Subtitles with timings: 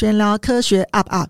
[0.00, 1.28] 玄聊科学 UP UP，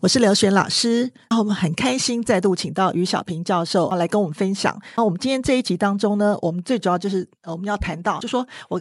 [0.00, 1.10] 我是刘璇老师。
[1.30, 4.78] 然后我们很开心再度请到于小平教授来跟我们分享。
[4.98, 8.78] 那我们今天这一集当中呢，我们最主要就是我们要谈到，就说我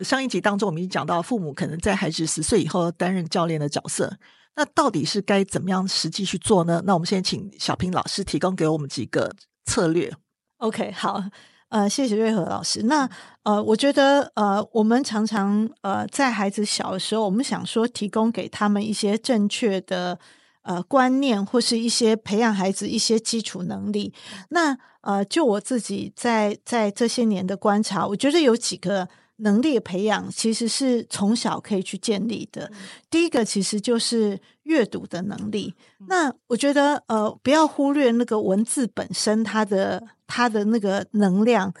[0.00, 4.16] 上一集当中我们已经讲到，父母可能在孩子十岁以后担任教练的角色。
[4.56, 6.82] 那到底是该怎么样实际去做呢？
[6.86, 9.34] 那我们先请小平老师提供给我们几个
[9.64, 10.12] 策略。
[10.58, 11.22] OK，好，
[11.70, 12.82] 呃，谢谢瑞和老师。
[12.84, 13.08] 那
[13.42, 20.18] 呃，我觉得呃，我们常常呃，在孩子小的时候，我们想说提供给他们一些正确的
[20.62, 24.14] 呃观念，或是一些培养孩子一些基础能力。
[24.50, 29.08] 那呃，就我自己在在这些年的观察，我觉得有几个。
[29.36, 32.70] 能力的培养其实是从小可以去建立的。
[33.10, 35.74] 第一个其实就是阅读的能力。
[36.08, 41.72] 那我觉得呃，不要忽略那个文字本身它的它的那个能量。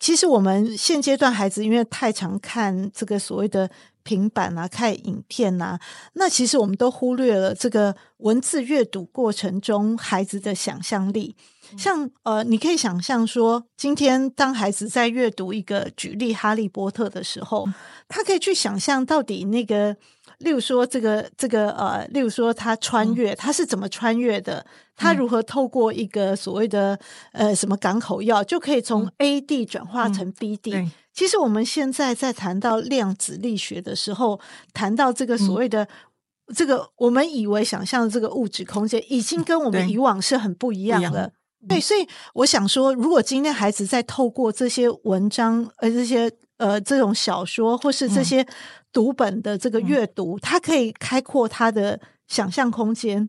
[0.00, 3.70] 其实我们现阶段孩子因为太常看这个所谓的
[4.04, 5.80] 平板啊，看影片啊，
[6.12, 11.34] 那其实我们都忽略了这个文字阅读过程中孩子的想象力。
[11.78, 17.66] 像呃，你可以想象说，今天当孩子在阅读一个举例《哈利波特》的时候，
[18.06, 19.96] 他可以去想象到底那个，
[20.38, 24.64] 例如说这个这个呃，例如说他穿越，他是怎么穿越的？
[24.96, 26.98] 他如何透过一个所谓的
[27.32, 30.74] 呃什么港口药，就可以从 A 地转化成 B 地？
[30.74, 34.38] 嗯，其实我们现在在谈到量子力学的时候，
[34.72, 35.88] 谈到这个所谓的
[36.54, 41.32] 这个我们以为想象的这个物质空间，已经跟我们以往是很不一样的。
[41.66, 48.46] 对，所以我想说，如果今天孩子在透过这些文章，呃，这些呃这种小说，或是这些
[48.94, 53.28] 读本的这个阅读，它、可以开阔他的想象空间。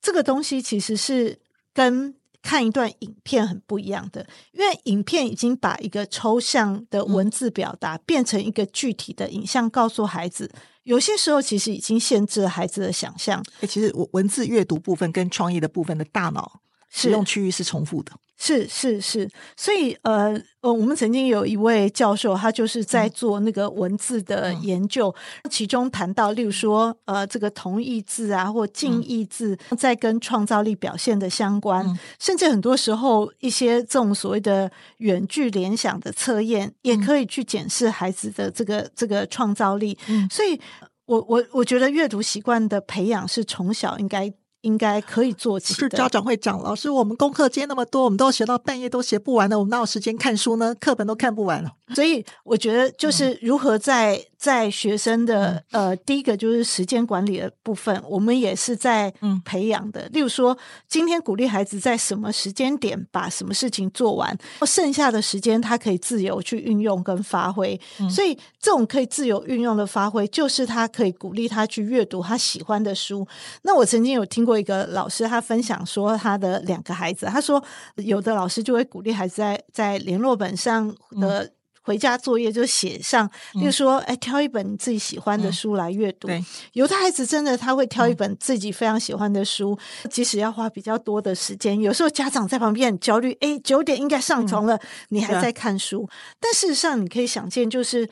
[0.00, 1.40] 这个东西其实是
[1.74, 10.48] 跟看一段影片很不一样的，因为影片已经把一个抽象的文字表达变成一个具体的影像，告诉孩子。
[10.84, 13.44] 有些时候其实已经限制了孩子的想象。
[13.60, 16.60] 诶，其实文字阅读部分跟创意的部分的大脑。
[16.92, 18.10] 使用区域是重复的，
[18.42, 39.98] 是是是，所以呃呃，我们曾经有一位教授，他就是在做那个文字的研究，嗯、其中谈到，例如说呃，这个同义字啊，或近义字，在跟创造力表现的相关，嗯、甚至很多时候一些这种所谓的远距联想的测验，也可以去检视孩子的这个这个创造力。
[40.08, 40.58] 嗯、所以
[41.04, 44.32] 我我我觉得阅读习惯的培养是从小应该。
[44.62, 45.80] 应该可以做起的。
[45.80, 50.74] 是家长会讲，老师，我们功课今天那么多，我们都学到半夜都写不完了，我们哪有时间看书呢？
[50.74, 51.72] 课本都看不完了。
[51.94, 54.16] 所以我觉得，就是如何在。
[54.16, 59.12] 嗯在学生的呃，第一个就是时间管理的部分，我们也是在
[59.44, 60.00] 培养的。
[60.00, 60.56] 嗯、例如说，
[60.88, 64.34] 今天鼓励孩子在什么时间点把什么事情做完，
[64.66, 67.78] 剩下的时间他可以自由去运用跟发挥。
[67.98, 73.28] 嗯、所以，这种可以自由运用的发挥，就是他可以鼓励他去阅读他喜欢的书。
[73.60, 77.62] 那我曾经有听过一个老师，他分享说，他的两个孩子，他说
[77.96, 80.88] 有的老师就会鼓励孩子在在联络本上
[81.20, 81.52] 的、嗯。
[81.82, 86.28] 回家作业就写上，比如说，哎，挑一本你自己喜欢的书来阅读。
[86.28, 91.80] 嗯、有的孩子真的他会挑一本自己非常喜欢的书，嗯、即使要花比较多的时间。
[91.80, 96.04] 有时候家长在旁边很焦虑，哎，九点应该上床了，嗯、你还在看书。
[96.04, 98.08] 啊、但事实上，你可以想见，就是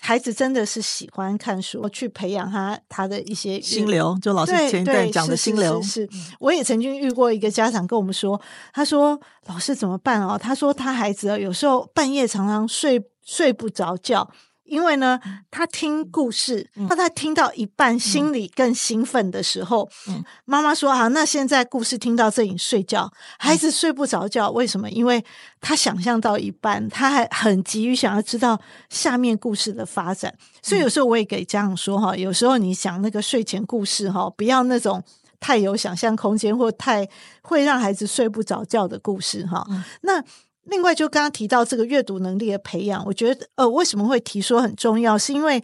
[0.00, 4.18] 孩子真的是喜欢看书，去培养他他的一些心流。
[4.20, 6.08] 就老师前一段讲的心流，是。
[6.40, 8.40] 我也曾经遇过一个家长跟我们说，
[8.72, 13.00] 他说：“老师怎么办哦？”他说他孩子有时候半夜常常睡。
[13.24, 14.30] 睡不着觉，
[14.64, 24.88] 因为呢，他听故事，他听到一半，心里更兴奋的时候，嗯、妈妈说：“啊，那现在故事听到这里睡觉。”孩子睡不着觉，为什么？
[24.90, 25.22] 因为
[25.60, 30.32] 他想象到一半，他还很急于想要知道下面故事的发展。
[30.62, 35.02] 所以有时候我也给家长说：“哈，有时候你想那个睡前故事，哈，不要那种
[35.38, 37.06] 太有想象空间或太
[37.42, 39.66] 会让孩子睡不着觉的故事，哈。
[39.68, 40.24] 嗯”那。
[40.64, 45.18] 另外，就刚刚提到这个阅读能力的培养，我觉得呃，为什么会提说很重要？
[45.18, 45.62] 是因为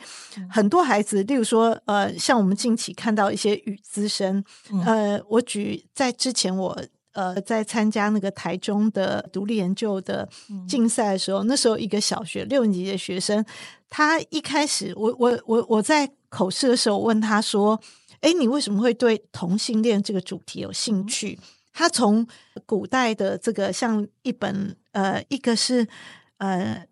[0.50, 4.42] 很多孩子，例如说呃，像我们近期看到一些语资生，
[4.84, 6.76] 呃，我举在之前我
[7.12, 10.28] 呃在参加那个台中的独立研究的
[10.66, 13.44] 竞赛的时候，那时候一个小学六年级的学生，
[13.88, 17.80] 他一开始我我我我在口试的时候问他说
[18.20, 21.38] ：“哎，你为什么会对同性恋这个主题有兴趣？”
[21.78, 22.26] 他从
[22.66, 25.86] 古代的这个像一本呃，一个是
[26.38, 26.84] 呃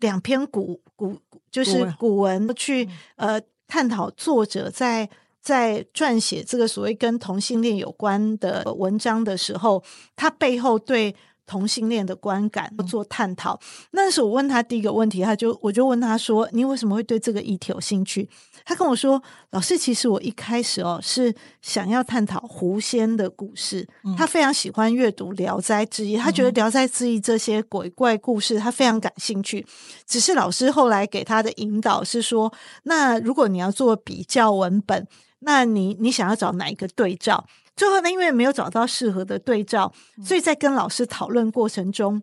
[0.00, 1.16] 两篇古古
[1.52, 2.52] 就是古文。
[2.56, 5.08] 去呃探讨作者在
[5.40, 9.84] 在撰写这个所谓跟同性恋有关的文章的时候，
[10.16, 11.14] 他背后对
[11.46, 13.58] 同性恋的观感做探讨。
[13.92, 18.28] 那时候我问他第一个问题，他就我就问他说：“你为什么会对这个议题有兴趣？”
[18.64, 23.86] 他跟我说：“老师，其实我一开始哦是想要探讨狐仙的故事。
[24.16, 29.66] 他非常喜欢阅读《聊斋志异》，他觉得《聊斋志异》这些鬼怪故事他非常感兴趣。
[30.06, 32.52] 只是老师后来给他的引导是说：
[32.84, 35.06] 那如果你要做比较文本，
[35.40, 37.46] 那你你想要找哪一个对照？”
[37.76, 39.92] 最后呢，因为没有找到适合的对照，
[40.24, 42.22] 所以在跟老师讨论过程中，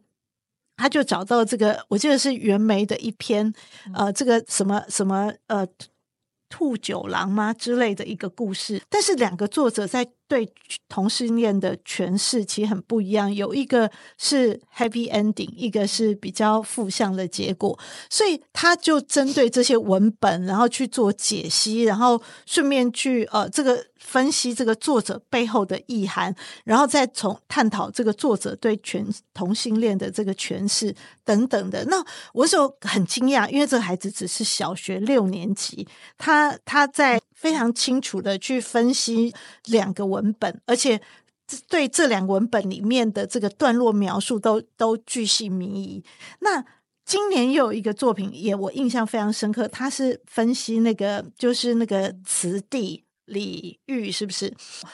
[0.77, 3.53] 他就找到这个，我记得是袁枚的一篇，
[3.94, 5.68] 呃，这个什么什么呃，
[6.50, 7.53] 兔九郎吗？
[7.53, 10.12] 之类的一个故事，但是两个作者在。
[10.31, 10.50] 对
[10.88, 17.78] 同性恋的诠释其实很不一样，有一个是 happy ending，一个是比较负向的结果，
[18.10, 26.33] 所以他就针对这些文本，然后去做解析，然后顺便去呃这个分析这个作者背后的意涵，
[26.63, 30.95] 然后再从探讨这个作者对全同性恋的这个诠释
[31.25, 31.83] 等等的。
[31.89, 32.01] 那
[32.31, 35.86] 我就很惊讶，因为这个孩子只是小学六年级，
[36.18, 37.19] 他他在。
[37.42, 39.34] 非常清楚的去分析
[39.66, 41.02] 两个文本，而且
[41.68, 46.04] 对这两个文本里面的这个段落描述都都巨细靡遗。
[46.42, 46.64] 那
[47.04, 54.54] 今年又有一个作品，也我印象非常深刻，他是分析那个就是那个词帝李煜，是不是？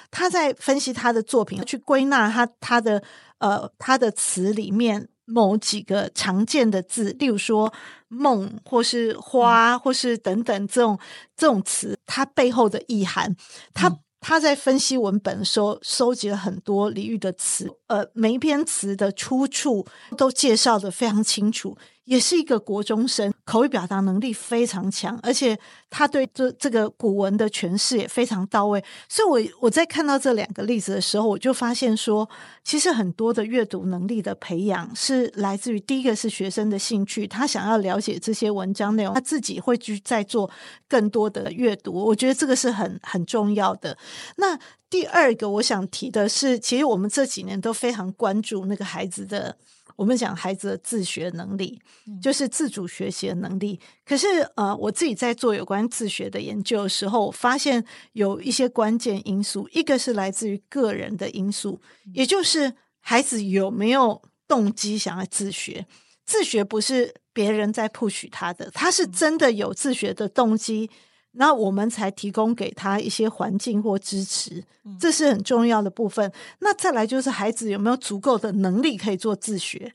[0.10, 3.04] 他在分析他的作品，去归纳他他的
[3.40, 5.10] 呃他的词里面。
[5.27, 7.71] 某几个常见的字，例如说
[8.07, 10.97] “梦”或是“花”或是等等这种
[11.35, 13.35] 这种词，它背后的意涵，
[13.74, 19.85] 他他在分析文本的时候，收集了很多李煜的词，呃，每一篇词的出处
[20.18, 21.77] 都介绍的非常清楚。
[22.07, 25.59] 也是一个国中生，口语表达能力非常强，而且
[25.89, 28.81] 他对这这个古文的诠释也非常到位。
[29.09, 32.27] 所以我，我在看到这两个例子的时候，我就发现说，
[32.63, 40.50] 其实很多的阅读能力的培养是来自于第一个是学生的兴趣，他想要了解这些文章内容，他自己会去再做
[40.88, 41.92] 更多的阅读。
[41.92, 43.98] 我觉得这个是很很重要的。
[44.38, 44.57] 那
[44.89, 49.57] 第二个我想提的是，其实我们这几年都非常关注那个孩子的。
[49.98, 51.82] 我们讲孩子的自学能力，
[52.22, 53.78] 就是自主学习的能力。
[54.06, 57.84] 可是，呃，我自己在做有关自学的研究的时候，我发现
[58.14, 61.82] 有一些关键因素，一个是来自于个人的因素，
[62.14, 62.72] 也就是
[63.02, 65.86] 孩子有没有动机想要自学。
[66.26, 70.90] 自学不是别人在 push 他的，他是真的有自学的动机。
[71.39, 74.63] 那我们才提供给他一些环境或支持，
[75.00, 76.31] 这是很重要的部分。
[76.60, 79.94] 那再来就是孩子有没有足够的能力可以做自学？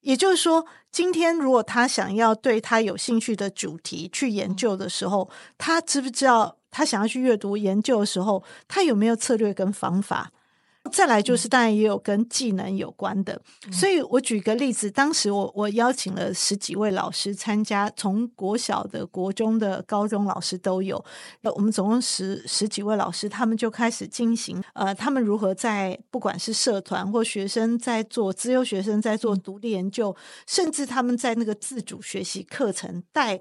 [0.00, 10.30] 也就是说，今天如果他想要对他有兴趣的主题去研究的时候，他知不知道他想要去阅读研究的时候，他有没有策略跟方法？
[10.92, 13.40] 再来就是，当然也有跟技能有关的，
[13.72, 21.02] 所以我举个例子，当时我我邀请了十几位老师参加，从国小的、国中的、高中老师都有，
[21.42, 30.14] 我们总共十十几位老师，他们就开始进行，呃，他们如何在不管是社团或学生在做资优学生在做独立研究，
[30.46, 33.40] 甚至他们在那个自主学习课程带。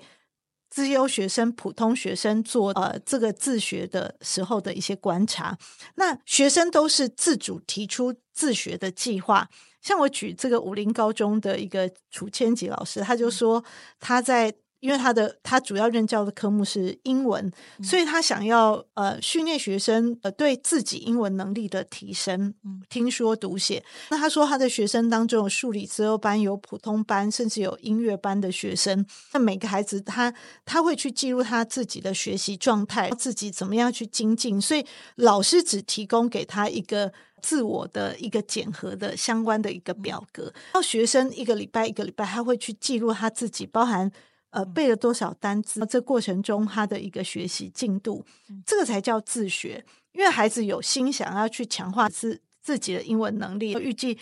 [0.73, 5.55] 资优学生、普通学生做呃这个自学的时候的一些观察，
[5.97, 9.47] 那学生都是自主提出自学的计划。
[9.81, 13.63] 像我举这个武林高中的一个楚千吉老师，他就说
[14.00, 14.51] 他在。
[14.83, 17.49] 因为他的他主要任教的科目是英文，
[17.81, 22.53] 所以他想要呃训练学生呃对自己英文能力的提升，
[22.89, 23.81] 听说读写。
[24.09, 29.05] 那他说他的学生当中有数理资优班，有普通班，甚至有音乐班的学生。
[29.31, 30.33] 那每个孩子他
[30.65, 34.59] 他会去记录他自己的学习状态，自己怎么样去精进。
[34.59, 34.85] 所以
[35.15, 44.11] 老师只提供给他一个自我的一个检核的相关的一个表格，然后学生一个礼拜一个礼拜他会去记录他自己，包含。
[44.53, 45.83] 呃，背了多少单词？
[45.88, 48.24] 这过程中他的一个学习进度，
[48.65, 49.83] 这个才叫自学。
[50.12, 54.15] 因为孩子有心想要去强化自自己的英文能力，预计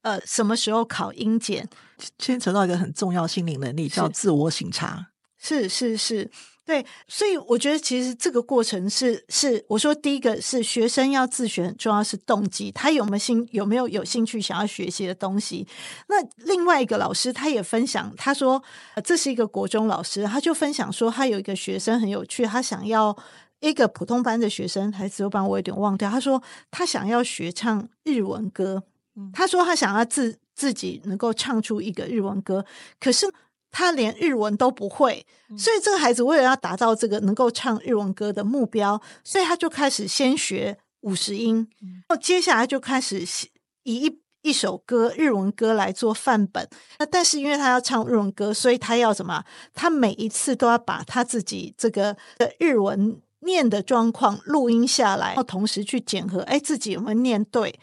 [0.00, 1.68] 呃什么时候考英检，
[2.18, 5.10] 牵扯到一个很重要心理能力，叫自我省察。
[5.38, 6.28] 是是是。
[6.64, 15.66] 是对，所以我觉得其实这个过程是是我说第一个是学生要自学，很重要是动机，他有没有兴有没有有兴趣想要学习的东西。
[16.08, 18.62] 那另外一个老师他也分享，他说
[19.02, 23.16] 这是一个国中老师，他就分享说他有一个学生很有趣，他想要
[23.58, 26.08] 一个普通班的学生还是自由班，我有点忘掉。
[26.08, 26.40] 他说
[26.70, 28.84] 他想要学唱日文歌，
[29.32, 32.64] 他说他想要自自己能够唱出一个日文歌，
[33.00, 33.26] 可是。
[33.72, 35.26] 他连日文都不会，
[35.58, 43.24] 所以这个孩子为了要达到这个能够唱日文歌的目标，所以他就开始先学五十音，然后接下来就开始
[43.84, 46.68] 以一一首歌日文歌来做范本。
[46.98, 49.42] 那但是因为他要唱日文歌，所以他要什么？
[49.72, 57.74] 他每一次都要把他自己这个的日文念的状况录音下来，然后同时去检核，哎，自己有没有念对？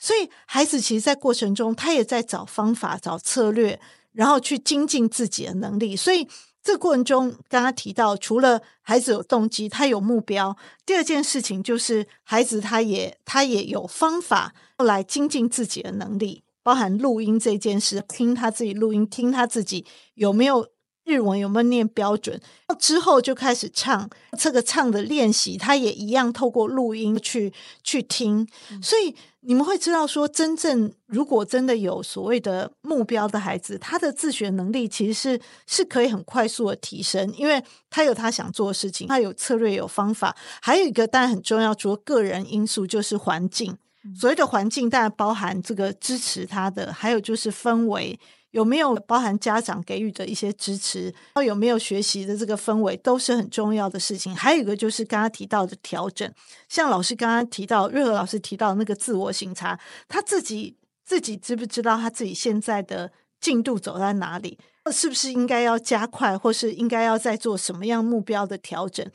[0.00, 3.80] 所以孩子其实，在过程中，他也在找方法、找策略，
[4.12, 5.96] 然后去精进自己的能力。
[5.96, 6.28] 所以
[6.62, 19.84] 这过程中，刚刚提到，除了孩子有动机，他有目标，第二件事情就是孩子他也他也有方法来精进自己的能力，包含录音这件事，听他自己录音，听他自己
[20.14, 20.68] 有没有。
[21.08, 22.38] 日文有没有念标准？
[22.78, 27.50] 之后就开始唱，这个唱的练习，他也一样透过录音去
[27.82, 28.46] 去听。
[28.82, 40.36] 所以你们会知道说，真正如果真的有所谓的目标的孩子，他的自学能力其实是是可以很快速的提升，因为他有他想做的事情，他有策略、有方法。
[40.60, 43.74] 还有一个当然很重要，除了个人因素，就是环境。
[44.14, 48.18] 所谓的环境，当然包含这个支持他的，还有就是氛围。
[48.50, 51.04] 有没有包含家长给予的一些支持？
[51.04, 54.34] 然后有没有学习的这个氛围，都是很重要的事情。
[54.34, 56.32] 还有一个就是刚刚提到的调整，
[56.68, 59.78] 像老师刚刚提到，瑞和老师提到那个自我省察，
[60.08, 64.58] 他自己自己知不知道他自己现在的进度走在哪里？
[64.90, 69.06] 是不是应该要加快，或是应该要再做什么样目标的调整？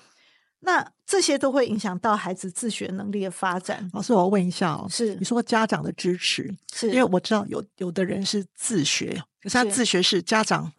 [0.66, 3.90] 那这些都会影响到孩子自学能力的发展。
[3.94, 10.72] 老师，我要问一下哦，是你说家长的支持，是因为我知道有有的人是自学，可是他自学是家长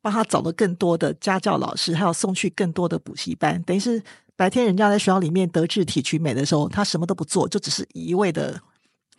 [0.00, 4.00] 帮他找了更多的家教老师，还有送去更多的补习班，等于是
[4.36, 8.60] 白天人家在学校里面德智体群美的时候，他什么都不做，就只是一味的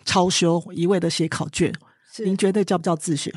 [0.06, 1.74] 抄修，一味的写考卷。
[2.20, 3.34] 您觉得叫不叫自学？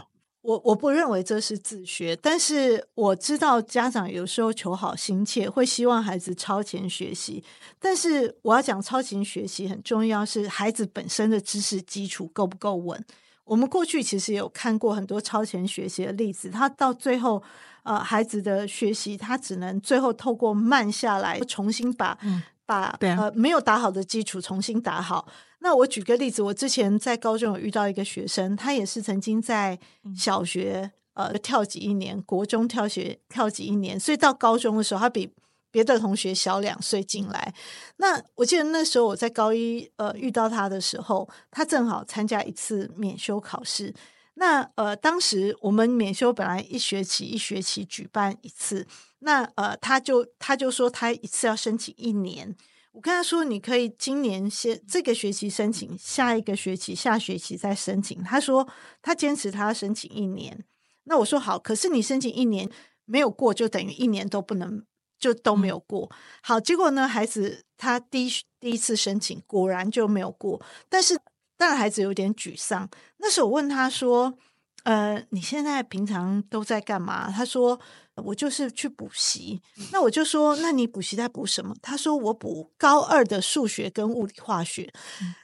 [0.47, 7.43] 我我不认为这是自学，但是我知道家长有时候求好心切，会希望孩子超前学习。
[7.81, 13.05] 但是我要讲超前学习很重要，是孩子本身的知识基础够不够稳。
[13.45, 17.43] 我们过去其实有看过很多超前学习的例子，他到最后，
[17.83, 25.26] 呃，孩子的学习他只能最后透过慢下来，重新把、嗯、把啊、呃没有打好的基础重新打好。
[25.61, 29.79] 那我举个例子，我之前在高中有遇到一个学生，他也是曾经在
[30.17, 35.33] 小学呃跳级一年，国中跳学跳级一年，所以到高中的时候，他比
[35.73, 37.53] 别的同学小两岁进来。
[37.97, 43.93] 那我记得那时候我在高一呃遇到他的时候，他正好参加一次免修考试。
[44.35, 48.87] 那呃当时我们免修本来一学期一学期举办一次，
[49.21, 52.55] 那呃他就他就说他一次要申请一年。
[52.97, 58.67] 我跟他说：“你可以今年先这个学期申请，下一个学期下学期再申请。”他说
[59.03, 60.65] 他坚持他要申请一年。
[61.05, 62.71] 那我说好，可是你申请一年
[63.05, 64.83] 没有过，就等于一年都不能，
[65.19, 66.11] 就都没有过。
[66.43, 70.62] 好，结果呢，孩子他第一第一次申请果然就没有过。
[70.88, 71.21] 但是
[71.59, 72.88] 当然孩子有点沮丧。
[73.19, 74.38] 那时候我问他说
[74.87, 77.78] ：“呃，你现在平常都在干嘛？”他说。
[78.25, 79.61] 我就是去补习，
[79.93, 81.76] 那我就说，那你补习在补什么？
[81.83, 84.90] 他说我补高二的数学跟物理化学，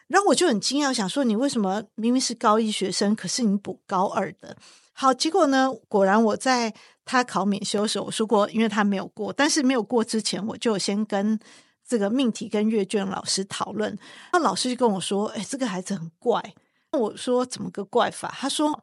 [0.06, 4.56] 然后我就很惊讶，想说你为什么明明是高一学生，可是你补高二的？
[4.94, 6.72] 好，结果呢，果然我在
[7.04, 11.38] 他考免修的时候，我说过，因为他没有过，但是没有过之前，我就先跟
[11.86, 13.94] 这个命题跟阅卷老师讨论，
[14.32, 16.42] 那老师就跟我说，哎，这个孩子很怪。
[16.92, 18.34] 我说怎么个怪法？
[18.38, 18.82] 他说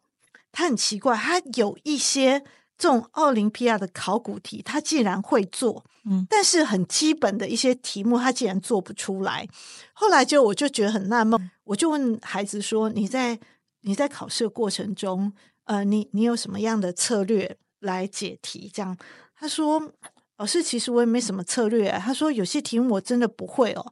[0.60, 2.44] 他很奇怪，他有一些。
[2.82, 9.46] 这种奥林匹亚的考古题，他竟然会做，嗯，但是很基本的一些题目，他竟然做不出来。
[9.92, 13.38] 后来就我就觉得很纳闷，我就问孩子说：“你在
[13.82, 15.34] 你在考试的过程中，
[15.66, 18.98] 呃，你你有什么样的策略来解题？”这样
[19.36, 19.92] 他说
[20.40, 23.86] ：“老师，其实我也没什么策略。”他说：“有些题目我真的不会哦，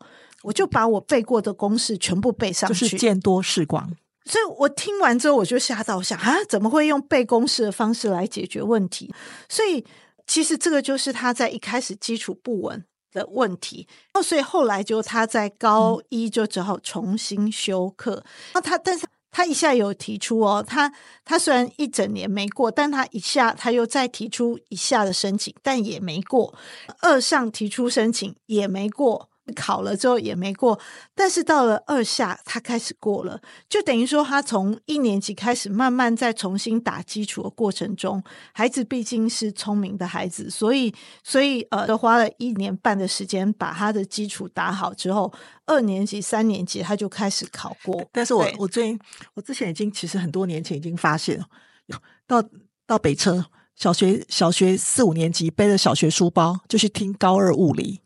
[0.43, 3.91] 我就把我背过的公式全部背上去，就是见多识广。”
[4.27, 9.13] 所以我听完之后，我就吓到，想啊，怎么会用背公式的方式来解决问题？
[9.47, 9.85] 所以
[10.27, 13.87] 其实这个就是他在一开始基础不稳的问题。
[14.13, 18.23] 哦，所以后来就他在高一就只好重新修课。
[18.53, 20.91] 那他，但是他一下有提出哦，他
[21.23, 26.53] 他虽然一整年没过，但他一下他又再提出一下的申请，但也没过。
[27.01, 29.26] 二上提出申请也没过。
[29.55, 30.79] 考了之后也没过，
[31.15, 33.39] 但是到了二下，他开始过了，
[33.69, 45.31] 就等于说他从一年级开始慢慢再重新打基础的过程中，孩子毕竟是聪明的孩子，所以所以呃，都花了一年半的时间把他的基础打好之后，
[45.65, 48.03] 二年级、三年级他就开始考过。
[48.11, 48.99] 但是我我最近
[49.33, 51.43] 我之前已经其实很多年前已经发现，
[52.27, 52.43] 到
[52.85, 58.01] 到北车小学小学四五年级背着小学书包就去听高二物理。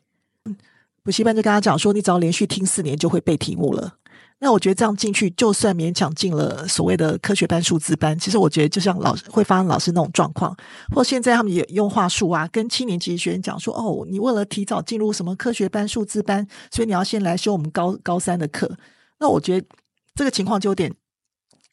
[1.03, 3.95] 补习班就跟他讲说，你只要连续听四年就会背题目了。
[4.43, 10.55] 那我觉得这样进去，就算勉强进了所谓的科学班、数字班，其实我觉得就像老师会发生老师那种状况，
[10.95, 18.77] 或现在他们也用话术啊，跟七年级学生讲说：“哦，你为了提早进入什么科学班、数字班，所以你要先来修我们高高三的课。”
[19.19, 19.67] 那我觉得
[20.15, 20.91] 这个情况就有点，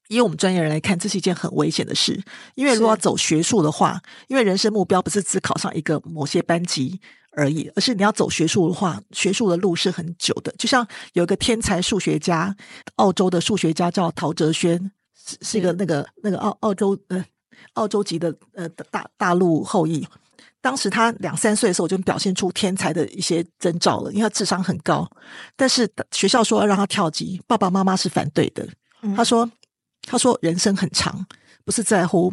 [0.08, 2.23] 以我们专业人来看，这是一件很危险的事。
[2.54, 7.00] 因为如果要走学术的话，因为人生目标不是只考上一个某些班级。
[7.32, 10.52] 而已，而是你要走学术的话，学术的路是很久的。
[10.58, 12.54] 就像有一个天才数学家，
[12.97, 17.25] 澳洲的数学家叫陶哲轩，是是一个那个那个澳澳洲呃
[17.75, 20.06] 澳洲籍的呃大大陆后裔。
[20.61, 25.08] 当时他两三岁的时候就表现出天才的一些征兆了，因为他智商很高。
[25.54, 28.68] 但是学校说要让他跳级，爸爸妈妈是反对的。
[29.14, 29.49] 他说
[30.02, 31.25] ：“他说人生很长，
[31.64, 32.32] 不是在乎。”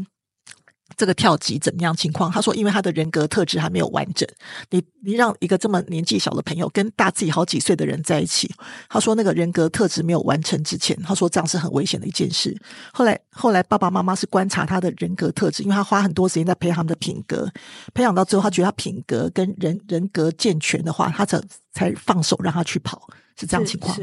[0.95, 2.31] 这个跳级怎么样情况？
[2.31, 4.27] 他说，因为他的人格特质还没有完整。
[4.69, 8.53] 你你让一个这么年纪小的朋友跟大自己好几岁的人在一起，
[8.87, 12.55] 他说那个人格特质没有完成之前，他说这样是很危险的一件事。
[12.93, 17.51] 后来后来爸爸妈妈是观察他的人格特质，因为他花很多时间在培养他们的品格，
[17.93, 21.41] 培养到最后他觉得他品格跟人人格健全的话，他才
[21.73, 23.97] 才放手让他去跑，是这样情况。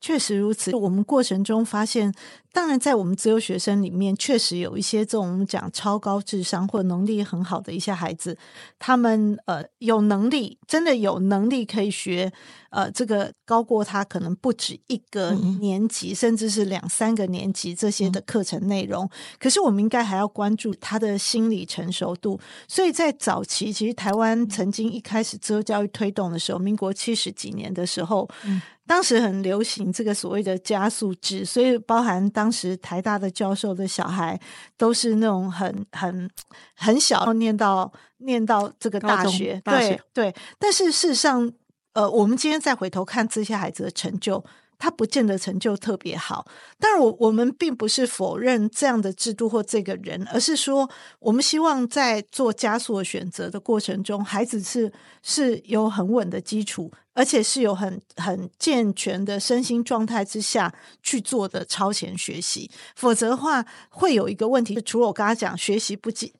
[0.00, 0.72] 确实如此。
[0.76, 2.14] 我们过程中发现，
[2.52, 8.36] 当然在我们自由学生里面，确实有一些这种我们讲超高智商或能力很好的一些孩子，
[8.78, 12.32] 他们呃有能力，真的有能力可以学
[12.70, 19.04] 呃这个高过他可能不止一个年级，嗯、甚至是两三个年级这些的课程内容。
[19.04, 22.40] 嗯、可是我们应该还要关注他的心理成熟度。
[22.66, 28.28] 所以在早期，其实台湾曾经一开始自由教育推动的时候，民国七十几年的时候。
[28.44, 34.40] 嗯当时很流行这个所谓的加速制，所以包含当时台大的教授的小孩
[34.76, 36.30] 都是那种很很
[36.76, 40.34] 很小，念到念到这个大学，大学对对。
[40.56, 41.52] 但是事实上，
[41.94, 44.44] 呃，我们今天再回头看这些孩子的成就。
[44.80, 46.46] 他不见得成就特别好，
[46.78, 66.32] 当然我我们并不是否认这样的制度或这个人，而是说我们希望在做加速的选择的过程中，孩子是是有很稳的基础，而且是有很很健全的身心状态之下去做的超前学习，否则的话会有一个问题，除了我刚刚讲学习不基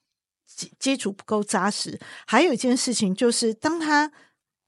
[0.46, 4.12] 基基础不够扎实，还有一件事情就是当他。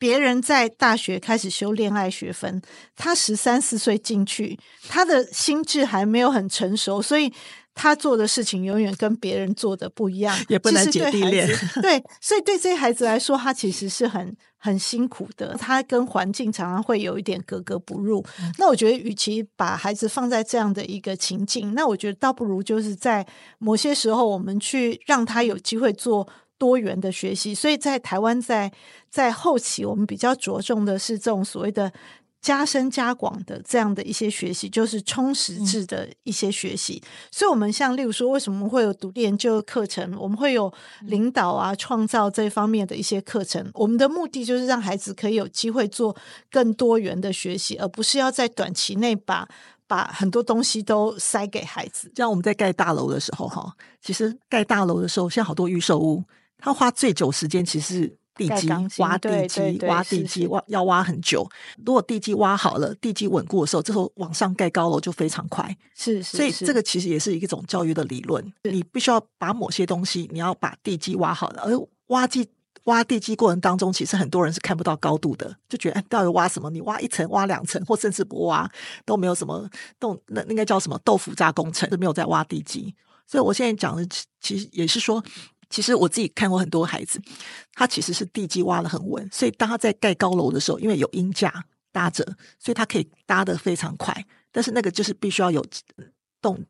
[0.00, 2.62] 别人在大学开始修恋爱学分，
[2.96, 7.30] 他十三四岁进去，他的心智还没有很成熟，所以
[7.74, 11.46] 他做的事情永远跟别人做的不一样，也不能姐弟恋。
[11.82, 18.24] 对，所以对这些孩子来说，他其实是很很辛苦的，他跟环境常常会有一点格格不入。
[18.40, 23.26] 嗯、那我觉得，与其把孩子放在这样的一个情境，那我觉得倒不如就是在
[23.58, 26.28] 某些时候，我们去让他有机会做。
[26.60, 28.70] 多元的学习，所以在台湾，在
[29.08, 31.90] 在后期，我们比较着重的是这种所谓的
[32.40, 37.02] 加深加广的这样的一些学习，就是充实制的一些学习。
[37.04, 40.16] 嗯、所以，我们像例如说，为什么会有独立研究课程？
[40.18, 40.72] 我们会有
[41.02, 43.70] 领导啊、创造这方面的一些课程。
[43.74, 46.16] 我们的目的就是让孩子可以有机会做
[46.50, 49.46] 更多元的学习，而不是要在短期内把
[49.86, 52.10] 把很多东西都塞给孩子。
[52.14, 56.24] 像我们在盖大楼的时候，哈，其实盖大楼的时候，像好多预售屋。
[56.62, 58.16] 他花最久时间其实是
[58.48, 61.46] 地基挖地基挖地基挖要挖很久。
[61.84, 65.76] 如果地基挖好了，地基稳固的时候，这时候往上盖高楼就非常快。
[65.94, 68.42] 是，是，是，所以这个其实也是一种教育的理论。
[68.62, 71.62] 你必须要把某些东西，你要把地基挖好了。
[71.64, 72.48] 而挖地
[72.84, 76.70] 挖地基过程当中，其实很多人是看不到高度的，就觉得哎，到底挖什么？
[76.70, 78.66] 你挖一层、挖两层，或甚至不挖
[79.04, 80.18] 都没有什么动。
[80.28, 81.90] 那应该叫什么豆腐渣工程？
[81.90, 82.94] 是没有在挖地基。
[83.26, 84.06] 所以我现在讲的
[84.40, 85.22] 其实也是说。
[85.70, 87.22] 其实我自己看过很多孩子，
[87.72, 92.24] 他其实是地基挖得很稳，所以当他在盖高楼的时候，因为有鹰架搭着，
[92.58, 94.26] 所以他可以搭得非常快。
[94.50, 95.64] 但是那个就是必须要有
[96.42, 96.60] 动，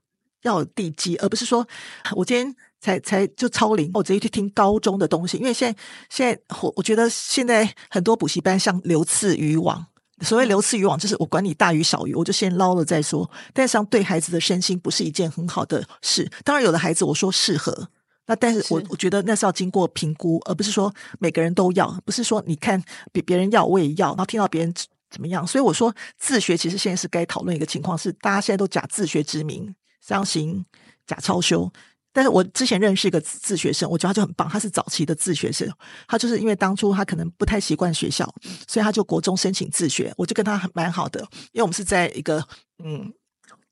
[0.42, 1.66] 要有地基，而不是说
[2.14, 5.38] 我今天才才就超龄，我直接去听高中的东西。
[5.38, 9.86] 因为现在现在我我觉得现在很多补习班像流刺渔网，
[10.20, 13.30] 所谓流刺渔网就是我管你大鱼小鱼，我就先捞了再说。
[13.54, 16.30] 但是对孩子的身心不是一件很好的事。
[16.44, 17.88] 当然有的孩子我说适合。
[18.30, 24.72] 那但是我我觉得那是要经过评估，而不是说每个人都要，不是说你看别别人要我也要，然后听到别人
[25.10, 25.44] 怎么样。
[25.44, 30.64] 所以我说自学其实现在是该讨论一个情况，是大家现在都假自学之名，相行
[31.08, 31.68] 假超修。
[32.12, 35.68] 但是我之前认识一个自学生，我觉得他就很棒，他是早期的自学生，
[36.06, 38.32] 他就是因为当初他可能不太习惯学校，
[38.68, 42.46] 所以他就国中申请自学，我就跟他很蛮好的，因为我们是在一个
[42.78, 43.12] 嗯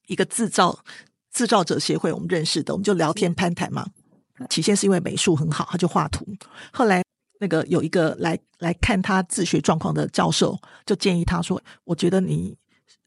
[0.09, 0.77] 一个制造
[1.33, 3.87] 制造者协会我们认识的，我们就聊天攀谈嘛。
[4.49, 6.27] 起先是因为美术很好，他就画图。
[6.73, 7.03] 后来
[7.41, 12.57] 那个有一个来来看他自学状况的教授，就建议他说：“我觉得你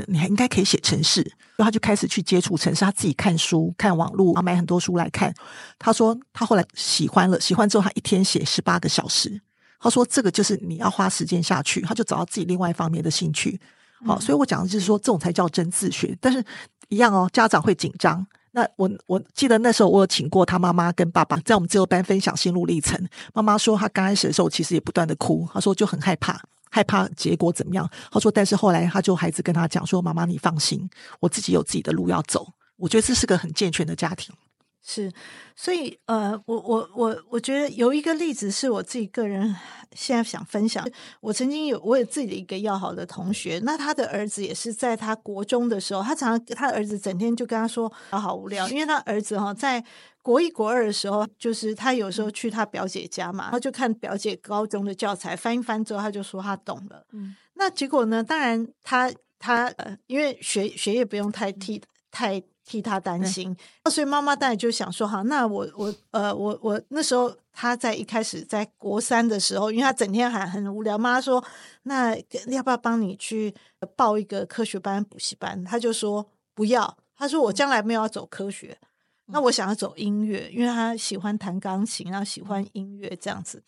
[0.08, 1.22] 你还应该可以写程式。
[1.58, 5.34] 然后他就开始去接触程式，他自己看书、看网络，买很多书来看。
[5.78, 9.40] 他说他后来喜欢了，喜欢之后他一天写十八个小时。
[9.80, 13.60] 他说这个就是你要花时间下去，他就找到自己另外一方面的兴趣。
[14.06, 16.18] 好，所以我讲的就是说，这种才叫真自学。
[16.20, 16.44] 但是
[16.88, 18.26] 一样哦，家长会紧张。
[18.52, 23.00] 那我我记得那时候我有请过他妈妈跟爸爸在我们自由班分享心路历程。
[23.34, 27.90] 妈妈说，她刚开始的时候其实也不断的哭，她说就很害怕，害怕结果怎么样。
[28.12, 30.90] 她说，但是后来她就孩子跟她讲说，妈妈你放心，
[31.22, 32.48] 我自己有自己的路要走。
[32.76, 34.36] 我觉得这是个很健全的家庭。
[34.84, 35.12] 是，
[35.56, 39.56] 所以呃，我我我我觉得有一个例子是我自己个人
[39.94, 40.84] 现在想分享。
[41.20, 49.84] 我曾经有我有自己的一个要好的同学，那他的儿子也是在他国中的时候，他常常他儿子整天就跟他说好好无聊，因为他儿子哈在
[50.24, 57.06] 国一国二的时候，就是他有时候去他表姐家嘛，他就看表姐高中的教材翻一翻之后，他就说他懂了。
[57.12, 58.24] 嗯，那结果呢？
[58.24, 62.42] 当然他他呃，因为学学业不用太替太。
[62.64, 71.44] 替他担心，那、所以妈妈当然就想说：“哈，那我我呃我我那时候他在一开始在国三的时候，因为他整天还很无聊，妈妈说：
[71.84, 72.16] 那
[72.48, 73.54] 要不要帮你去
[73.96, 75.64] 报一个科学班补习班？
[75.64, 78.78] 他就说不要，他说我将来没有要走科学，
[79.28, 83.64] 嗯、那我想要走音乐，因为他喜欢弹钢琴，然后喜欢音乐这样子。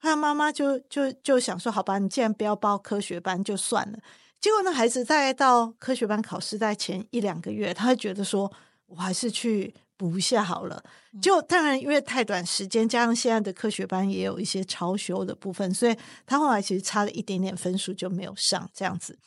[0.00, 3.98] 他妈妈就就就想说：好吧，你既然不要报科学班，就算了。”
[4.40, 8.50] 结果那孩子在到科学班考试在前一两个月，他会觉得说，
[8.86, 10.82] 我还是去补一下好了。
[11.20, 19.18] 就当然因为太短时间，加上现在的科学班也有一些超修的部分，所以他后来其实差了一点点分数就没有上这样子。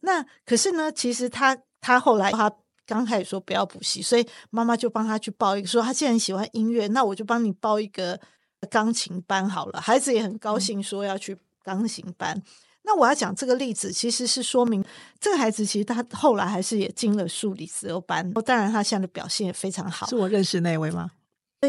[0.00, 2.52] 那可是呢，其实他他后来他
[2.84, 8.20] 刚开始说不要补习，所以妈妈就帮他去报一个，说他既然喜欢音乐，那我就帮你报一个
[8.68, 9.80] 钢琴班好了。
[9.80, 12.42] 孩子也很高兴，说要去钢琴班。
[12.88, 14.82] 那我要讲这个例子，其实是说明
[15.20, 20.06] 这个孩子其实他后来还是也进了数理自由班，当然他现在的表现也非常好。
[20.06, 21.10] 是我认识那位吗？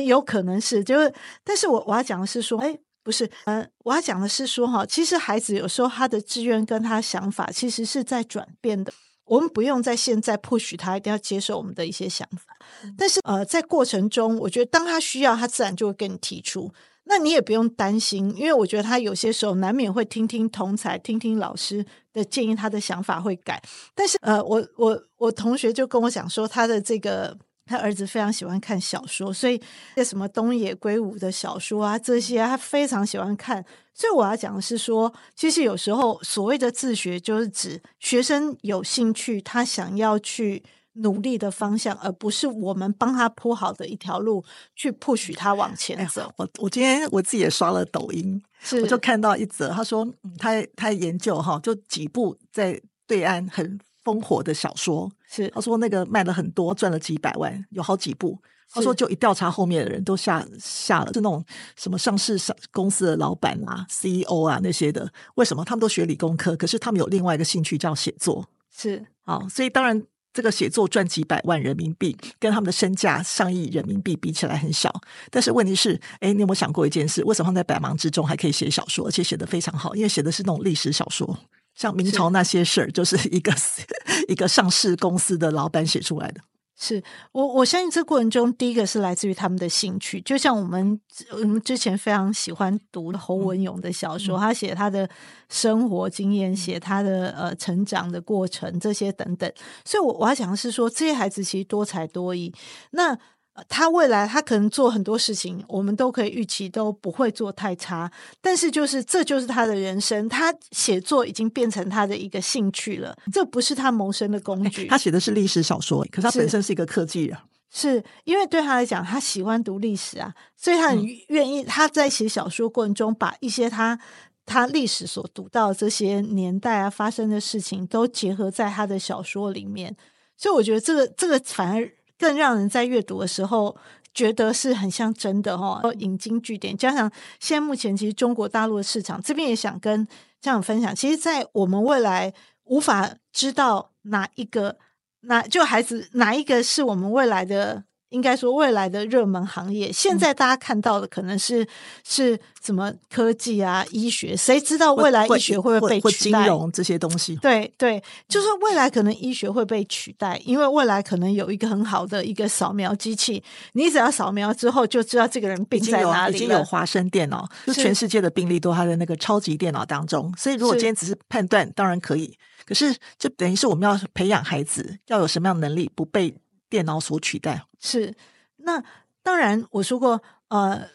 [0.05, 8.93] 有可能是，就是，但是我我要讲的是说，哎，不是，嗯、呃，我要讲的是说哈，其实孩子有时候他的志愿跟他想法其实是在转变的，
[9.25, 12.55] 我们不用在现在 push 他一定要接受我们的一些想法，
[12.97, 16.71] 但是呃，在过程中，我觉得当他需要，他自然就会跟你提出。
[17.12, 23.60] 那你也不用担心，因为我觉得他有些时候难免会听听同才、听听老师的建议，他的想法会改。
[23.95, 29.60] 但是，呃，我我我同学就跟我讲说，他的这个他儿子非常喜欢看小说，所以
[29.95, 33.65] 这什么东野圭吾的小说啊，这些他非常喜欢看。
[33.95, 40.63] 所以我要讲的是说，其实有时候所谓的自学，就是指学生有兴趣，他想要去。
[41.02, 44.44] 努力的方向，而不是我们帮他铺好的一条路
[44.76, 46.22] 去 push 他往前走。
[46.22, 50.08] 哎、我我今天我自己也刷了抖音，是我就看到一则，他说
[50.38, 58.38] 他他研究哈，就几部在对岸很烽火的小说，是他说那个卖了很多，赚了几百万，有好几部。
[58.72, 61.44] 他说就一调查后面的人都下下了，是那种
[61.76, 66.56] 什么上市上公司的老板啊、CEO 啊那些的，为什么他们都学理工科？
[66.56, 70.04] 可是他们有另外一个兴趣叫写作，是好，所以当然。
[70.32, 74.94] 这个写作赚几百万人民币，跟他们的身价上亿人民币比起来很小。
[75.32, 77.24] 但是问题是，哎，你有没有想过一件事？
[77.24, 79.96] 为什么他在百忙之中还可以写小说，而且写得非常好？
[79.96, 81.38] 因为写的是那种历史小说，
[81.76, 83.82] 像明朝那些事儿，就是一个是
[84.30, 86.42] 一个上市公司的老板写出来的。
[86.82, 91.00] 是我我相信这过程中，第一个是来自于他们的兴趣，就像我们
[91.34, 95.08] 我们之前非常喜欢读侯文勇的小说，嗯、他写他的
[95.50, 99.52] 生活经验，写他的呃成长的过程这些等等，
[99.84, 102.54] 所以我我要讲的是说，这些孩子其实多才多艺，
[102.92, 103.20] 那。
[103.67, 108.12] 他未来他可能做很多事情，我们都可以预期都不会做太差。
[108.41, 114.88] 但是就是这就是他的人生，他写作已经变成他的一个兴趣了，这不是他谋生的工具。
[114.88, 117.38] 他写的是历史小说，可是他本身是一个科技人，
[117.72, 124.00] 是，因为对他来讲，他喜欢读历史啊，所以他很愿意他在写小说过程中把一些他
[124.45, 129.95] 他历史所读到这些年代啊发生的事情都结合在他的小说里面。
[130.38, 131.91] 所以我觉得这个这个反而。
[132.19, 133.75] 更让人在阅读的时候
[134.13, 136.77] 觉得是很像真的哈，引经据典。
[136.77, 140.05] 加上现在目前其实中国大陆的市场，这边也想跟
[140.41, 140.93] 家长分享。
[140.95, 142.34] 其实，在我们未来
[142.65, 144.77] 无法知道哪一个
[145.21, 151.67] 哪就孩子哪一个是我们未来的应该说未来的热门行业，现在大家看到的可能是、嗯、
[152.04, 156.39] 是什么科技啊、医学，谁知道未来医学会不会被取代？
[156.39, 163.43] 金融这些东西，对对，就是未来可能医学会被取代，因为未来可能有一个很好的一个扫描机器，
[163.74, 166.36] 你只要扫描之后就知道这个人病在哪里了。
[166.36, 172.36] 已经有华生电脑，就全世界的病例都在那个超级电脑当中，所以如果今天只是判断，当然可以。
[172.65, 176.36] 可是就等于是我们要培养孩子要有什么样的能力，不被
[176.69, 177.65] 电脑所取代。
[177.79, 178.15] 是，
[178.58, 178.84] 那
[179.23, 180.88] 当然我说过，呃，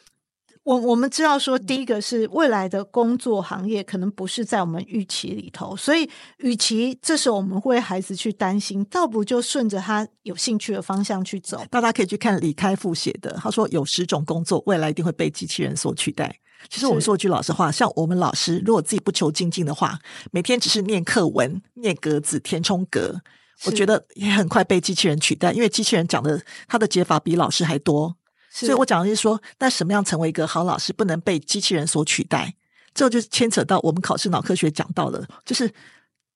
[0.62, 6.08] 我我们知道说，第一个是未来的工作行业可能不是在我们预期里头，所以
[6.38, 11.62] 与其这时候我们为孩子去担心，倒不如就顺着他有兴趣的方向去走。
[11.70, 16.34] 大家可以去看李开复写的，他说有十种工作未来一定会被机器人所取代。
[16.70, 19.98] 其实我们说句老实话，像我们老师如果自己不求精进的话，
[20.32, 23.20] 每天只是念课文、念格子、填充格。
[23.64, 28.16] 我觉得也很快被机器人取代，因为机器人讲的他的解法比老师还多，
[28.50, 32.54] 所以我讲的是说，那什么样成为一个好老师，不能被机器人所取代？
[32.92, 35.72] 这就牵扯到我们考试脑科学讲到的，就是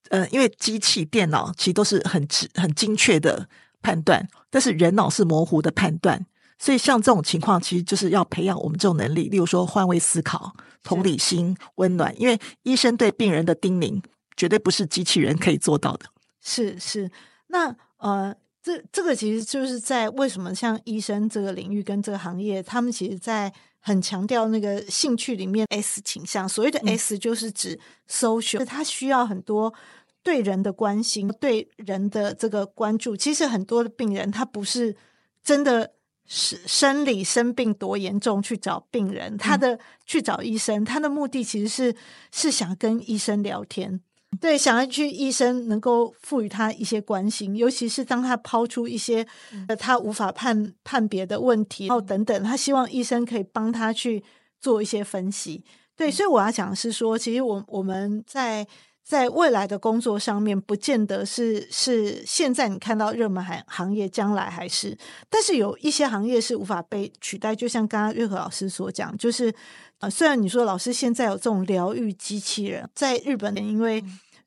[0.08, 3.48] 呃，因为机器电脑其实都是很直、很精确的
[3.82, 6.26] 判断，但是人脑是模糊的判断，
[6.58, 10.52] 所以像这种情况，其实就是要培养我们这种能力，例如说换位思考、
[10.82, 14.02] 同理心、温暖，因为医生对病人的叮咛
[14.36, 16.06] 绝对不是机器人可以做到的。
[16.48, 17.10] 是是，
[17.48, 26.48] 那呃，这这个其实就是在为什么像医生这个领域跟这个行业，他们其实在很强调那个兴趣里面 S 倾向。
[26.48, 29.74] 所谓的 S 就是指 social，他需要很多
[30.22, 33.14] 对人的关心，对人的这个关注。
[33.14, 34.96] 其实很多的病人他不是
[35.44, 35.92] 真的
[36.24, 41.94] 是生理生病多严重去找病人，他的去找医生，他的目的其实是
[42.32, 44.00] 是想跟医生聊天。
[44.40, 49.26] 对，想要去医生能够赋予他一些关心，尤其是当他抛出一些
[49.66, 54.22] 呃他无法判判别的问题，然后等等，他希望医生可以帮他去
[54.60, 55.64] 做一些分析。
[55.96, 58.64] 对，所以我要讲的是说，其实我我们在
[59.02, 64.96] 在未来的工作上面，不见得是是现在你看到热门行行业，将来还是，
[65.28, 69.52] 但是有一些行业是无法被取代，就像刚刚月和老师所讲，就是。
[69.98, 74.02] 啊，虽然你说老师现在有这种疗愈机器人，在日本，因为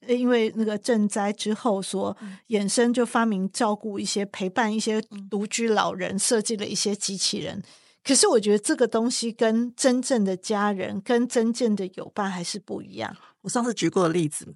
[0.08, 2.16] 因为那个震灾之后所
[2.48, 7.62] 衍生，就发明照顾一些陪伴一些独居老人，设计了一些机器人。
[8.04, 13.16] 可是我觉得这个东西跟真正的家人、跟真正的友伴还是不一样。
[13.42, 14.56] 我上次举过的例子，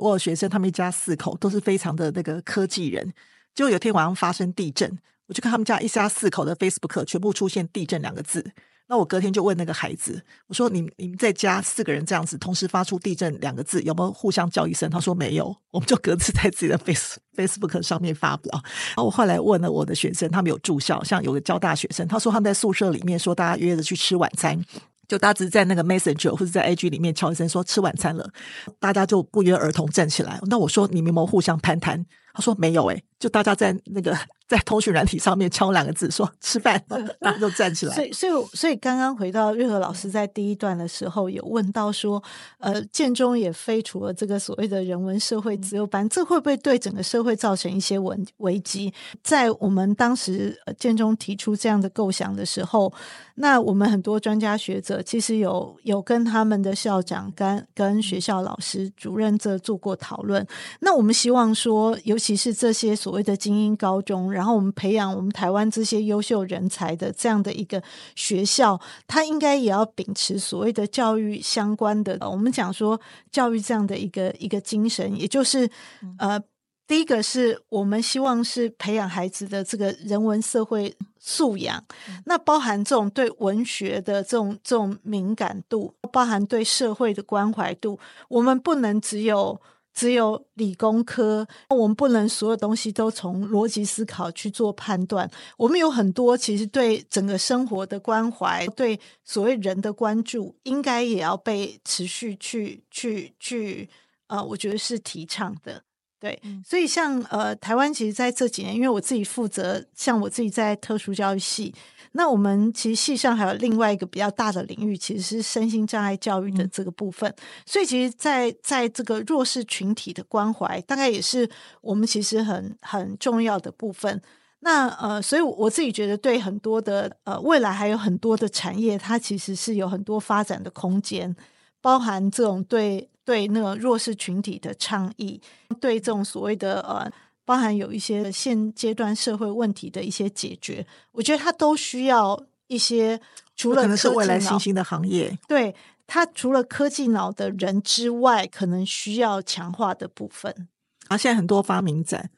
[0.00, 3.12] 我有学生，他们一家四口都是非常的那个科技人，
[3.54, 8.52] 结果有天晚上发生地震，我就看他们家一家四口的 Facebook 全部出现“地震”两个字。
[8.88, 18.50] 那我隔天就问那个孩子，我说你：“你们在家四个人这样子同时发出地震两个字，有没有互相叫一声？”他说：“没有。”我们就各自在自己的 Face Facebook 上面发表。
[18.52, 24.64] 然后我后来问了我的学生，他们有住校，像有个交大学生，他说他们在宿舍里面说大家约着去吃晚餐，
[25.08, 28.30] 就大家只是在那个 Messenger 或者在 IG 里面敲一声说吃晚餐了，
[28.78, 30.40] 大家就不约而同站起来。
[30.46, 32.06] 那我说你们有没有互相攀谈？
[32.36, 34.16] 他说没有诶、欸，就大家在那个。
[34.48, 36.80] 在通讯软体上面敲两个字，说吃饭，
[37.18, 37.92] 大家就站起来。
[37.92, 42.22] 所以，所以，所以，刚刚回到瑞和老师在第一段的时候有问到说，
[42.58, 48.94] 呃，建中也废除了这个所谓的人文社会自由班，这会不会对整个社会造成一些危危机？
[49.20, 52.92] 在我们当时建中提出这样的构想的时候，
[53.34, 60.46] 那我们很多专家学者其实有有跟他们的校长跟跟学校老师主任这做过讨论。
[60.78, 64.32] 那我们希望说，尤其是这些所谓的精英高中。
[64.32, 67.82] 然后我们培养我们台湾这些优秀人才的这样的一个
[68.14, 72.18] 学校，它应该也要秉持所谓的教育相关的。
[72.22, 72.98] 我们讲说
[73.30, 75.70] 教育这样的一个一个精神，也就是
[76.18, 76.40] 呃，
[76.86, 81.84] 第一个是我们希望是培养孩子的这个人文社会素养，
[82.24, 89.60] 那包含这种对文学的这种这种敏感度，包含对社会的关怀度，我们不能只有。
[89.96, 95.28] 只有理工科，我们不能所有东西都从逻辑思考去做判断。
[95.56, 103.88] 我们有很多其实对整个生活的关怀，对所谓人的关注，应该也要被持续去去去，
[104.26, 105.82] 呃，我觉得是提倡的。
[106.26, 111.72] 对，所以像呃，台湾其实在这几年，因为我自己负责，像我自己在特殊教育系。
[112.12, 117.30] 那我们其实系上还有另外一个比较大的领域，其实是身心障碍教育的这个部分。
[117.30, 121.48] 嗯、所以，其实在，在在这个弱势群体的关怀，大概也是
[121.80, 124.20] 我们其实很很重要的部分。
[124.60, 131.36] 那呃，所以我自己觉得，对很多的呃未来还有很多的产业，它其实是有很多发展的空间，
[131.80, 135.38] 包含这种对对那个弱势群体的倡议，
[135.78, 137.12] 对这种所谓的呃。
[137.48, 143.20] 包含有一些现阶段社会问题的一些解决，我觉得它都需要一些
[143.54, 145.72] 除了可能是未来新兴的行业，对
[146.08, 150.66] 它除了科技脑的人之外，可能需要强化的部分。
[151.06, 152.30] 啊，现在很多发明展，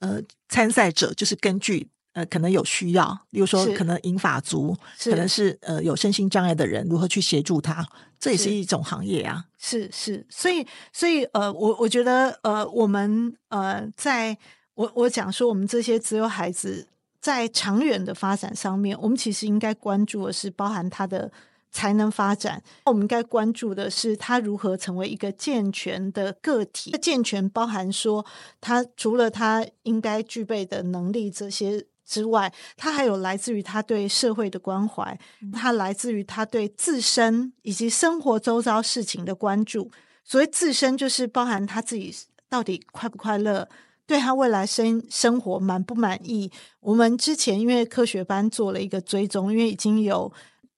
[0.00, 1.88] 呃，参赛者就是根据。
[2.14, 7.86] 呃，可能有需要，例如说，可能银发族，可能是呃有身心障碍的人，如何去协助他，
[8.20, 9.46] 这也是一种行业啊。
[9.58, 14.36] 是是，所以所以呃，我我觉得呃，我们呃，在
[14.74, 16.86] 我我讲说，我们这些只有孩子
[17.18, 21.32] 在长远的发展上面，我们其实应该关注的是包含他的
[21.70, 26.90] 才能发展，我们应该关注的是他如何成为一个健全的个体。
[27.00, 28.26] 健全包含说，
[28.60, 31.86] 他除了他应该具备的能力这些。
[32.12, 35.18] 之外，他还有来自于他对社会的关怀，
[35.50, 39.90] 他来自于他对自身以及生活周遭事情的关注。
[40.22, 42.14] 所谓自身，就是包含他自己
[42.50, 43.66] 到底快不快乐，
[44.06, 46.52] 对他未来生生活满不满意。
[46.80, 50.30] 我们之前因为科学班做了一个追踪，因为已经有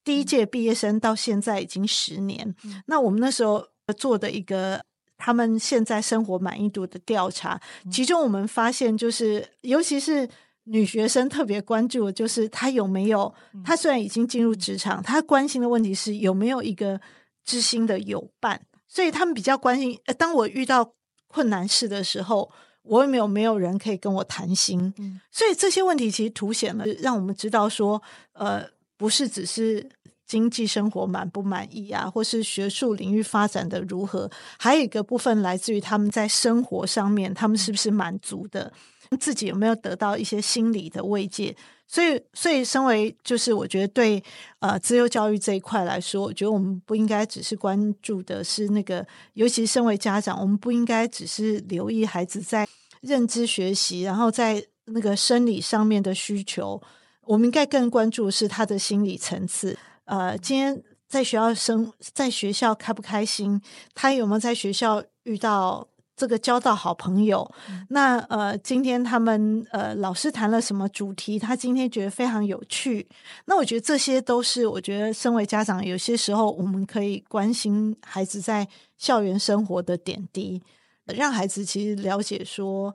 [0.04, 2.54] 第一届毕业生到现在已经十年，
[2.86, 3.66] 那我们那时候
[3.98, 4.80] 做的一个
[5.18, 10.28] 他们现在生活满意度的调查，其中我们发现就是，尤其是。
[10.64, 13.32] 女学生特别关注的就是她有没有，
[13.64, 17.00] 她虽然已经进入职场，她关心的问题是有没有一个
[17.44, 19.98] 知心的友伴，所以他们比较关心。
[20.16, 20.94] 当我遇到
[21.26, 22.50] 困难事的时候，
[22.82, 24.94] 我有没有没有人可以跟我谈心？
[25.30, 28.64] 所以这些问题其实凸显了，让我们知道说，呃，
[28.96, 29.88] 不是只是
[30.26, 38.72] 经济生活满不满意啊，或是学术领域发展的如何，还有一个部分来自于他们在生活上面，他们是不是满足的。
[39.16, 41.56] 自己有没有得到一些心理的慰藉？
[41.86, 44.22] 所以，所以，身为就是我觉得对
[44.60, 52.66] 呃自由教育这一块来说，我觉得我们不应该只是关注的是那个，尤其身为家长，我们不应该只是留意孩子在
[53.02, 56.80] 认知学习，然后在那个生理上面的需求，
[57.22, 59.78] 我们应该更关注的是他的心理层次。
[60.06, 63.60] 呃，今天在学校生在学校开不开心？
[63.94, 65.86] 他有没有在学校遇到？
[66.16, 71.38] 这个交到好朋友，嗯、那呃，今天他们呃老师谈了什么主题？
[71.38, 73.08] 他今天觉得非常有趣。
[73.46, 80.62] 那我觉得这些都是我觉得身为家长，有些时候我们可以关心孩子在校园生活的点滴，
[81.06, 82.94] 让孩子其实了解说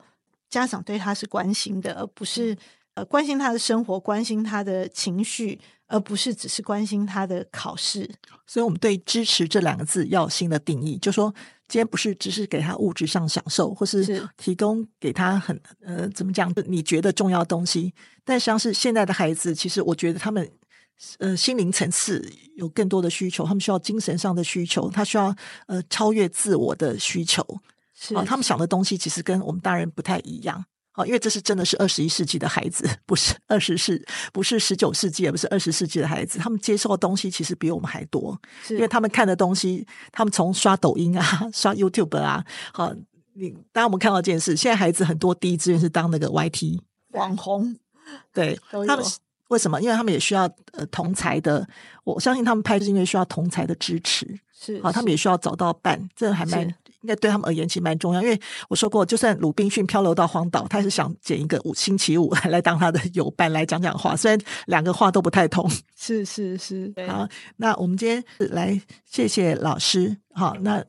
[0.49, 2.55] 家长对他是关心的，而不是
[2.93, 8.09] 呃关心他的生活，关心他的情绪，而不是只是关心他的考试。
[8.47, 11.35] 所以，我们对“支持”这两个字要有新的定义，就说。
[11.71, 16.51] 今天不是只是给他物质上享受，或是提供给他很呃怎么讲？
[16.65, 17.93] 你觉得重要的东西，
[18.25, 20.49] 但实际上是现在的孩子，其实我觉得他们
[21.19, 25.31] 呃心灵层次有更多的需求，他们需要精神上的需求，他需要
[25.67, 27.45] 呃超越自我的需求。
[27.93, 30.65] 是啊，他们想的东西其实跟我们大人不太一样。
[31.05, 36.39] 因为这是真的是二十一世纪的孩子，不是二十世，不是十九世纪，也不是二十世纪的孩子。
[36.39, 41.23] 他们接受的东西其实比我们还多，是因为他们看的东西，他们从刷抖音啊，
[41.53, 42.93] 刷 YouTube 啊，好，
[43.33, 46.79] 你当然我们看到一件事，现在孩子很多第一志愿是当那个 YT
[47.11, 47.75] 网红，
[48.33, 49.05] 对，他们
[49.47, 49.81] 为什么？
[49.81, 51.65] 因为他们也需要呃同才的，
[52.03, 56.75] 我相信他们拍是因为需要同才的支持，是好，他们也需要找到伴，这还蛮。
[57.01, 65.69] 应该对他们而言其实蛮重要，因为我说过，就算鲁滨逊漂流到荒岛，他是想捡一个五星期五 来当他的友伴来讲讲话，虽然两个话都不太通。
[65.95, 70.17] 是是是，好，那我们今天来谢谢老师。
[70.33, 70.83] 好，那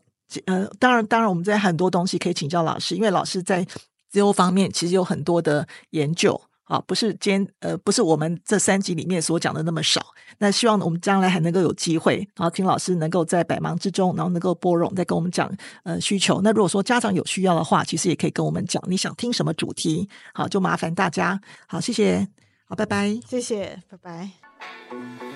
[0.46, 3.64] 呃，当然当然，我们在很多东西可以请教老师，因为老师在
[4.09, 6.40] 自由方面其实有很多的研究。
[6.70, 10.00] 啊，不是今天呃，不是我们这三集里面所讲的那么少。
[10.38, 15.52] 那希望我们将来还能够有机会，然后听老师能够在百忙之中，然后能够拨冗再跟我们讲
[15.83, 16.40] 呃需求。
[16.42, 20.09] 那如果说家长有需要的话，其实也可以跟我们讲，你想听什么主题？
[20.33, 21.40] 好，就麻烦大家。
[21.66, 22.28] 好，谢谢，
[22.68, 25.29] 好，拜拜，谢谢，拜拜。